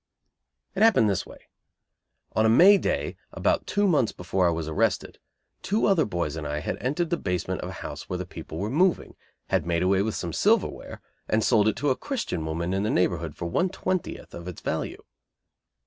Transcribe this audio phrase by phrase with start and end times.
[0.73, 1.41] It happened this way.
[2.35, 5.19] On a May day, about two months before I was arrested,
[5.61, 8.57] two other boys and I had entered the basement of a house where the people
[8.57, 9.15] were moving,
[9.49, 12.89] had made away with some silverware, and sold it to a Christian woman in the
[12.89, 15.03] neighborhood for one twentieth of its value.